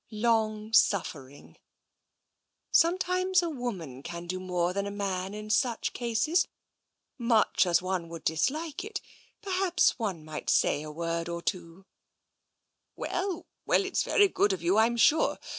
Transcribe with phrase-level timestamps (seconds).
[0.09, 1.57] Long suffering.
[2.71, 6.47] Sometimes a woman can do more than a man in such cases.
[7.19, 8.99] Much as one would dislike it,
[9.43, 11.85] perhaps one might say a word or two/'"
[12.95, 15.37] Well, well, it's very good of you, I'm sure.